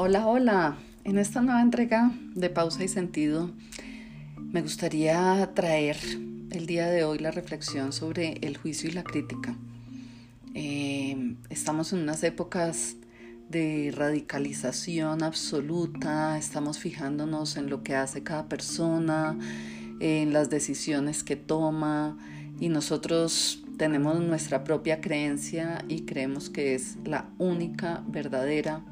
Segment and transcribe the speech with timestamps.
[0.00, 0.76] Hola, hola.
[1.02, 3.50] En esta nueva entrega de Pausa y Sentido
[4.36, 5.96] me gustaría traer
[6.52, 9.56] el día de hoy la reflexión sobre el juicio y la crítica.
[10.54, 12.94] Eh, estamos en unas épocas
[13.48, 19.36] de radicalización absoluta, estamos fijándonos en lo que hace cada persona,
[19.98, 22.16] en las decisiones que toma
[22.60, 28.84] y nosotros tenemos nuestra propia creencia y creemos que es la única verdadera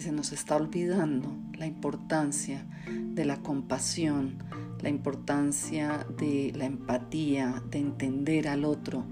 [0.00, 4.38] se nos está olvidando la importancia de la compasión,
[4.80, 9.04] la importancia de la empatía, de entender al otro.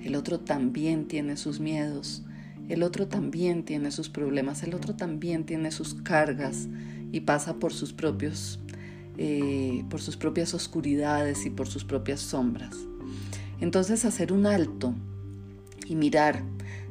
[0.00, 2.24] El otro también tiene sus miedos,
[2.68, 6.68] el otro también tiene sus problemas, el otro también tiene sus cargas
[7.12, 8.60] y pasa por sus propios,
[9.18, 12.76] eh, por sus propias oscuridades y por sus propias sombras.
[13.60, 14.94] Entonces hacer un alto
[15.86, 16.42] y mirar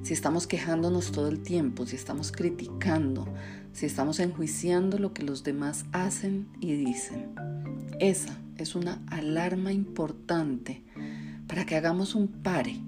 [0.03, 3.27] si estamos quejándonos todo el tiempo, si estamos criticando,
[3.73, 7.29] si estamos enjuiciando lo que los demás hacen y dicen.
[7.99, 10.83] Esa es una alarma importante
[11.47, 12.79] para que hagamos un pare,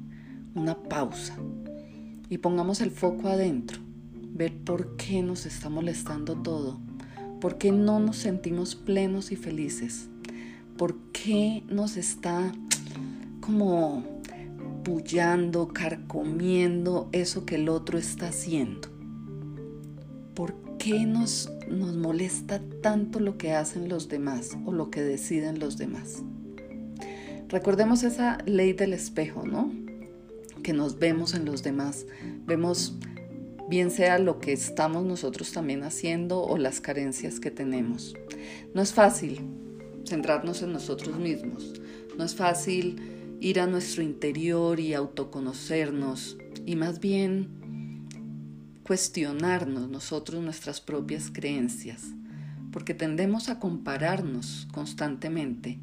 [0.56, 1.38] una pausa
[2.30, 3.80] y pongamos el foco adentro,
[4.34, 6.80] ver por qué nos está molestando todo,
[7.40, 10.10] por qué no nos sentimos plenos y felices,
[10.78, 12.52] por qué nos está
[13.40, 14.04] como
[14.84, 18.90] pullando, carcomiendo eso que el otro está haciendo.
[20.36, 25.60] ¿Por qué nos, nos molesta tanto lo que hacen los demás o lo que deciden
[25.60, 26.24] los demás?
[27.50, 29.72] Recordemos esa ley del espejo, ¿no?
[30.64, 32.08] Que nos vemos en los demás.
[32.46, 32.98] Vemos
[33.70, 38.16] bien sea lo que estamos nosotros también haciendo o las carencias que tenemos.
[38.74, 39.42] No es fácil
[40.08, 41.74] centrarnos en nosotros mismos.
[42.18, 48.08] No es fácil ir a nuestro interior y autoconocernos y más bien
[48.84, 52.04] cuestionarnos nosotros nuestras propias creencias,
[52.72, 55.82] porque tendemos a compararnos constantemente,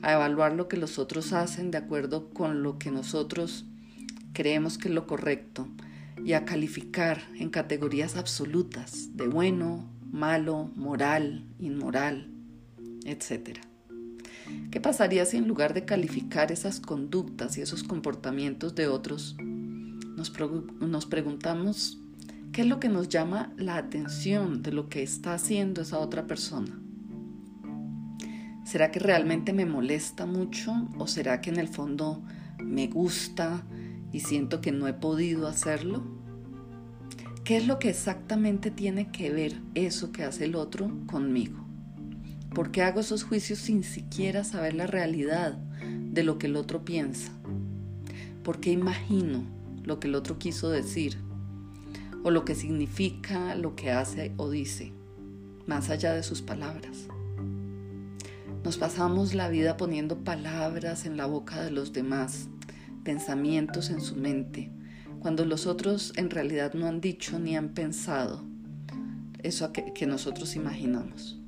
[0.00, 3.66] a evaluar lo que los otros hacen de acuerdo con lo que nosotros
[4.32, 5.68] creemos que es lo correcto
[6.24, 12.30] y a calificar en categorías absolutas de bueno, malo, moral, inmoral,
[13.04, 13.71] etc.
[14.70, 19.36] ¿Qué pasaría si en lugar de calificar esas conductas y esos comportamientos de otros,
[20.16, 20.30] nos,
[21.06, 21.98] preguntamos
[22.52, 26.26] qué es lo que nos llama la atención de lo que está haciendo esa otra
[26.26, 26.78] persona?
[28.64, 32.22] ¿Será que realmente me molesta mucho o será que en el fondo
[32.62, 33.64] me gusta
[34.12, 36.02] y siento que no he podido hacerlo?
[37.44, 41.61] ¿Qué es lo que exactamente tiene que ver eso que hace el otro conmigo?
[42.54, 45.56] ¿Por qué hago esos juicios sin siquiera saber la realidad
[46.12, 47.32] de lo que el otro piensa?
[48.42, 49.44] ¿Por qué imagino
[49.84, 51.16] lo que el otro quiso decir?
[52.22, 54.92] ¿O lo que significa lo que hace o dice,
[55.66, 57.08] más allá de sus palabras?
[58.64, 62.48] Nos pasamos la vida poniendo palabras en la boca de los demás,
[63.02, 64.70] pensamientos en su mente,
[65.20, 68.44] cuando los otros en realidad no han dicho ni han pensado
[69.42, 71.41] eso que, que nosotros imaginamos.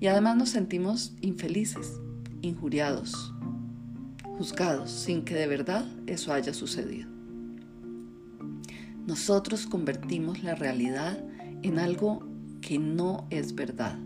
[0.00, 2.00] Y además nos sentimos infelices,
[2.40, 3.34] injuriados,
[4.38, 7.06] juzgados, sin que de verdad eso haya sucedido.
[9.06, 11.22] Nosotros convertimos la realidad
[11.62, 12.26] en algo
[12.62, 13.98] que no es verdad,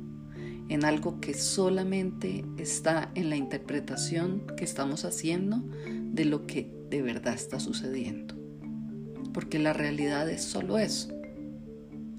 [0.68, 5.62] en algo que solamente está en la interpretación que estamos haciendo
[6.12, 8.34] de lo que de verdad está sucediendo.
[9.32, 11.12] Porque la realidad es solo eso,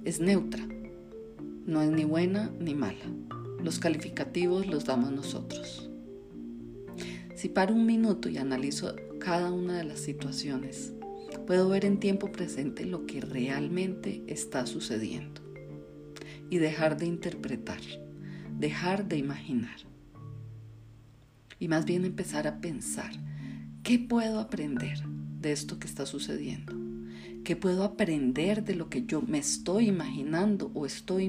[0.06, 0.66] es neutra,
[1.66, 3.06] no es ni buena ni mala.
[3.64, 5.90] Los calificativos los damos nosotros.
[7.36, 10.94] Si paro un minuto y analizo cada una de las situaciones,
[11.46, 15.42] puedo ver en tiempo presente lo que realmente está sucediendo
[16.50, 17.82] y dejar de interpretar,
[18.58, 19.86] dejar de imaginar
[21.60, 23.12] y más bien empezar a pensar,
[23.84, 25.04] ¿qué puedo aprender
[25.40, 26.85] de esto que está sucediendo?
[27.45, 31.25] ¿Qué puedo aprender de lo que yo me estoy imaginando o estoy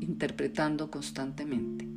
[0.00, 1.88] interpretando constantemente?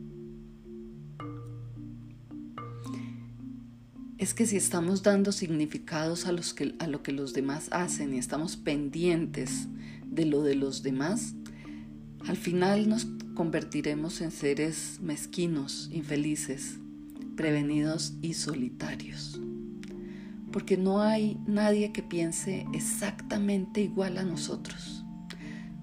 [4.18, 8.18] Es que si estamos dando significados a, los a lo que los demás hacen y
[8.18, 9.68] estamos pendientes
[10.04, 11.36] de lo de los demás,
[12.27, 13.06] al final nos
[13.36, 16.80] convertiremos en seres mezquinos, infelices,
[17.36, 19.39] prevenidos y solitarios
[20.51, 25.04] porque no hay nadie que piense exactamente igual a nosotros.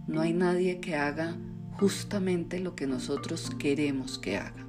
[0.06, 1.36] No hay nadie que haga
[1.72, 4.66] justamente lo que nosotros queremos que haga.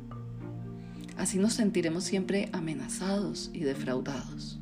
[1.18, 4.60] Así nos sentiremos siempre amenazados y defraudados.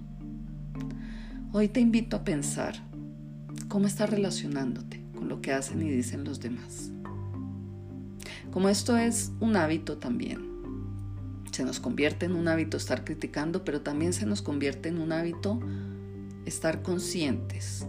[1.51, 2.75] Hoy te invito a pensar
[3.67, 6.91] cómo estás relacionándote con lo que hacen y dicen los demás.
[8.51, 10.54] Como esto es un hábito también,
[11.55, 15.13] se nos convierte en un hábito estar criticando, pero también se nos convierte en un
[15.13, 15.61] hábito
[16.45, 17.87] estar conscientes,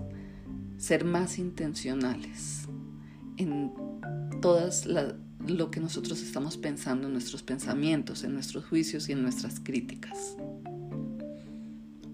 [0.78, 2.68] ser más intencionales
[3.38, 3.72] en
[4.40, 9.58] todas lo que nosotros estamos pensando, en nuestros pensamientos, en nuestros juicios y en nuestras
[9.58, 10.36] críticas.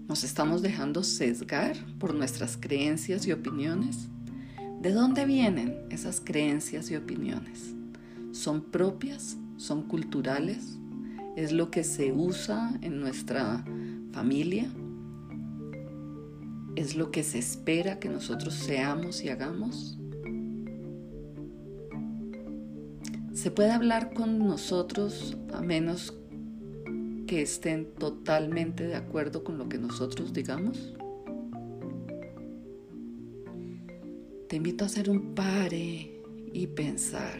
[0.07, 4.07] Nos estamos dejando sesgar por nuestras creencias y opiniones.
[4.81, 7.75] ¿De dónde vienen esas creencias y opiniones?
[8.31, 9.37] ¿Son propias?
[9.57, 10.79] ¿Son culturales?
[11.35, 13.65] ¿Es lo que se usa en nuestra
[14.11, 14.69] familia?
[16.75, 19.97] ¿Es lo que se espera que nosotros seamos y hagamos?
[23.33, 26.13] ¿Se puede hablar con nosotros a menos
[27.25, 30.93] que estén totalmente de acuerdo con lo que nosotros digamos?
[34.49, 36.21] Te invito a hacer un pare
[36.53, 37.39] y pensar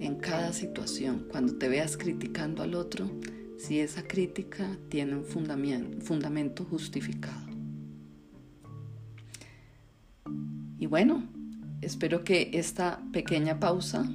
[0.00, 3.10] en cada situación, cuando te veas criticando al otro,
[3.58, 7.46] si esa crítica tiene un fundamento, justificado.
[10.78, 11.24] Y bueno,
[11.80, 14.06] espero que esta pequeña pausa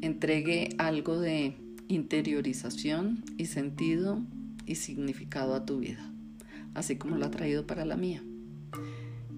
[0.00, 1.56] entregue algo de
[1.88, 4.20] interiorización y sentido
[4.66, 6.10] y significado a tu vida,
[6.74, 8.22] así como lo ha traído para la mía.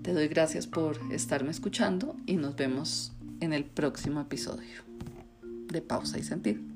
[0.03, 4.94] Te doy gracias por estarme escuchando y nos vemos en el próximo episodio
[5.75, 6.74] de pausa y sentido.